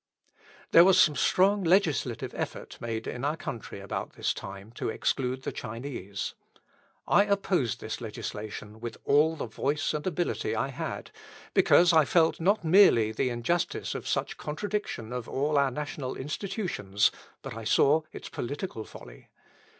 There 0.71 0.83
was 0.83 0.99
some 0.99 1.15
strong 1.15 1.63
legislative 1.63 2.33
effort 2.33 2.75
made 2.81 3.05
in 3.05 3.23
our 3.23 3.37
country 3.37 3.79
about 3.79 4.13
this 4.13 4.33
time 4.33 4.71
to 4.71 4.89
exclude 4.89 5.43
the 5.43 5.51
Chinese. 5.51 6.33
I 7.07 7.25
opposed 7.25 7.79
this 7.81 8.01
legislation 8.01 8.79
with 8.79 8.97
all 9.05 9.35
the 9.35 9.45
voice 9.45 9.93
and 9.93 10.07
ability 10.07 10.55
I 10.55 10.69
had, 10.69 11.11
because 11.53 11.93
I 11.93 12.05
felt 12.05 12.39
not 12.39 12.63
merely 12.65 13.11
the 13.11 13.29
injustice 13.29 13.93
of 13.93 14.07
such 14.07 14.37
contradiction 14.37 15.13
of 15.13 15.29
all 15.29 15.55
our 15.55 15.69
national 15.69 16.15
institutions, 16.15 17.11
but 17.43 17.53
I 17.53 17.63
saw 17.63 18.01
its 18.11 18.27
political 18.27 18.83
folly. 18.83 19.29